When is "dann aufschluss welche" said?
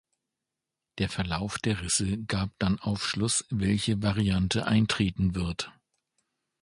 2.57-4.01